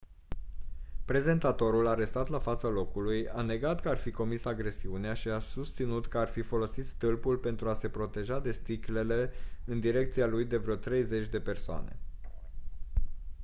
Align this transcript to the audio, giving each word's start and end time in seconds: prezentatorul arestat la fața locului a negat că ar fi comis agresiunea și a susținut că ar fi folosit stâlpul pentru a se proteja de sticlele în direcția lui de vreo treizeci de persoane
prezentatorul 1.05 1.87
arestat 1.87 2.27
la 2.27 2.39
fața 2.39 2.67
locului 2.67 3.27
a 3.29 3.41
negat 3.41 3.81
că 3.81 3.89
ar 3.89 3.97
fi 3.97 4.11
comis 4.11 4.45
agresiunea 4.45 5.13
și 5.13 5.27
a 5.27 5.39
susținut 5.39 6.07
că 6.07 6.17
ar 6.17 6.27
fi 6.27 6.41
folosit 6.41 6.85
stâlpul 6.85 7.37
pentru 7.37 7.69
a 7.69 7.73
se 7.73 7.89
proteja 7.89 8.39
de 8.39 8.51
sticlele 8.51 9.31
în 9.65 9.79
direcția 9.79 10.27
lui 10.27 10.45
de 10.45 10.57
vreo 10.57 10.75
treizeci 10.75 11.27
de 11.29 11.39
persoane 11.39 11.99